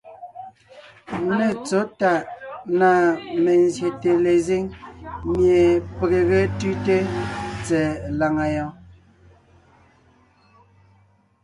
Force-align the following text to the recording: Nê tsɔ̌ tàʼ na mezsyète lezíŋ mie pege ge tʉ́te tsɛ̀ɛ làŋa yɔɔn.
Nê 1.37 1.47
tsɔ̌ 1.65 1.83
tàʼ 1.99 2.21
na 2.79 2.89
mezsyète 3.43 4.11
lezíŋ 4.25 4.63
mie 5.35 5.61
pege 5.95 6.21
ge 6.29 6.41
tʉ́te 6.59 6.97
tsɛ̀ɛ 7.65 7.87
làŋa 8.19 8.45
yɔɔn. 8.55 8.75